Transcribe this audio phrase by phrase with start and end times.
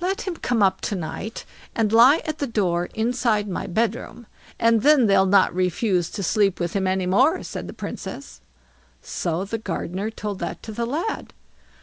[0.00, 4.26] "Let him come up to night, and lie at the door inside my bedroom,
[4.58, 8.40] and then they'll not refuse to sleep with him any more", said the Princess.
[9.02, 11.34] So the gardener told that to the lad.